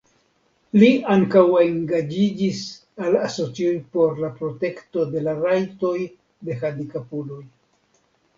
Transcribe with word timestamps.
Li 0.83 0.87
ankaŭ 1.15 1.43
engaĝiĝis 1.65 2.61
al 3.09 3.17
asocioj 3.27 3.75
por 3.99 4.17
la 4.25 4.33
protekto 4.41 5.05
de 5.13 5.23
la 5.29 5.37
rajtoj 5.43 5.93
de 6.49 6.59
handikapuloj. 6.65 7.41